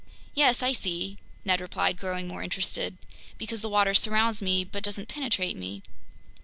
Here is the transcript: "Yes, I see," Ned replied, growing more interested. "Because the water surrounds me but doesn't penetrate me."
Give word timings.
"Yes, 0.33 0.63
I 0.63 0.73
see," 0.73 1.19
Ned 1.45 1.61
replied, 1.61 1.99
growing 1.99 2.27
more 2.27 2.41
interested. 2.41 2.97
"Because 3.37 3.61
the 3.61 3.69
water 3.69 3.93
surrounds 3.93 4.41
me 4.41 4.63
but 4.63 4.81
doesn't 4.83 5.09
penetrate 5.09 5.55
me." 5.55 5.83